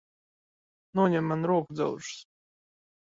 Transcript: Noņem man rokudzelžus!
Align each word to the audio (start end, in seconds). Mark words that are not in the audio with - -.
Noņem 0.99 1.29
man 1.31 1.45
rokudzelžus! 1.51 2.15